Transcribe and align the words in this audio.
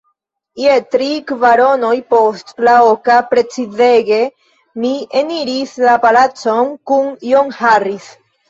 Je 0.59 0.77
tri 0.93 1.09
kvaronoj 1.31 1.91
post 2.13 2.49
la 2.69 2.73
oka, 2.87 3.19
precizege, 3.33 4.19
mi 4.87 4.95
eniris 5.23 5.77
la 5.89 5.95
palacon 6.09 6.77
kun 6.93 7.17
John 7.31 7.55
Harris. 7.61 8.11